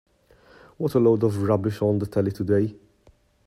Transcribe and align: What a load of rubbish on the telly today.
What 0.77 0.95
a 0.95 0.99
load 0.99 1.21
of 1.23 1.43
rubbish 1.43 1.79
on 1.83 1.99
the 1.99 2.07
telly 2.07 2.31
today. 2.31 2.75